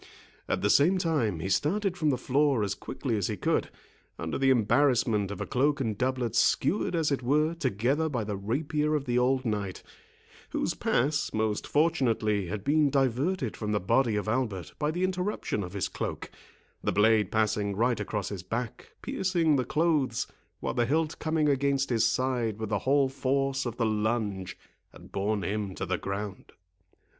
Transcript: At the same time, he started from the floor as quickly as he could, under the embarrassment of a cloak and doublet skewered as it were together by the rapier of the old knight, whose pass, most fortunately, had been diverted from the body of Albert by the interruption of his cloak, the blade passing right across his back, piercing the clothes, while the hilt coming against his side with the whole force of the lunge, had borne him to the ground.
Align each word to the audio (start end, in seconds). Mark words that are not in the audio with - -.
At 0.49 0.63
the 0.63 0.69
same 0.71 0.97
time, 0.97 1.41
he 1.41 1.49
started 1.49 1.95
from 1.95 2.09
the 2.09 2.17
floor 2.17 2.63
as 2.63 2.73
quickly 2.73 3.15
as 3.17 3.27
he 3.27 3.37
could, 3.37 3.69
under 4.17 4.39
the 4.39 4.49
embarrassment 4.49 5.29
of 5.29 5.39
a 5.39 5.45
cloak 5.45 5.79
and 5.79 5.95
doublet 5.95 6.33
skewered 6.35 6.95
as 6.95 7.11
it 7.11 7.21
were 7.21 7.53
together 7.53 8.09
by 8.09 8.23
the 8.23 8.35
rapier 8.35 8.95
of 8.95 9.05
the 9.05 9.19
old 9.19 9.45
knight, 9.45 9.83
whose 10.49 10.73
pass, 10.73 11.31
most 11.35 11.67
fortunately, 11.67 12.47
had 12.47 12.63
been 12.63 12.89
diverted 12.89 13.55
from 13.55 13.73
the 13.73 13.79
body 13.79 14.15
of 14.15 14.27
Albert 14.27 14.73
by 14.79 14.89
the 14.89 15.03
interruption 15.03 15.61
of 15.61 15.73
his 15.73 15.87
cloak, 15.87 16.31
the 16.83 16.91
blade 16.91 17.31
passing 17.31 17.75
right 17.75 17.99
across 17.99 18.29
his 18.29 18.41
back, 18.41 18.93
piercing 19.03 19.55
the 19.55 19.65
clothes, 19.65 20.25
while 20.61 20.73
the 20.73 20.87
hilt 20.87 21.19
coming 21.19 21.47
against 21.47 21.91
his 21.91 22.07
side 22.07 22.57
with 22.57 22.69
the 22.69 22.79
whole 22.89 23.07
force 23.07 23.67
of 23.67 23.77
the 23.77 23.85
lunge, 23.85 24.57
had 24.93 25.11
borne 25.11 25.43
him 25.43 25.75
to 25.75 25.85
the 25.85 25.99
ground. 25.99 26.53